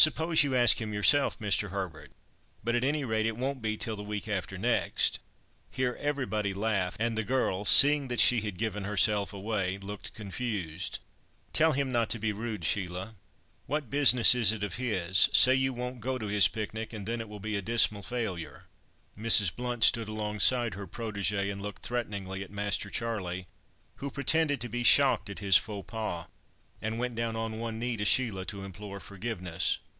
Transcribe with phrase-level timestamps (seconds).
[0.00, 1.70] "Suppose you ask him yourself, Mr.
[1.70, 2.12] Herbert?
[2.62, 5.18] But, at any rate, it won't be till the week after next."
[5.72, 11.00] Here everybody laughed, and the girl, seeing that she had "given herself away," looked confused.
[11.52, 13.16] "Tell him not to be rude, Sheila.
[13.66, 15.28] What business is it of his?
[15.32, 18.68] Say you won't go to his picnic, and then it will be a dismal failure."
[19.18, 19.52] Mrs.
[19.54, 23.48] Blount stood alongside her protégée and looked threateningly at Master Charlie,
[23.96, 26.26] who pretended to be shocked at his faux pas,
[26.80, 29.80] and went down on one knee to Sheila to implore forgiveness.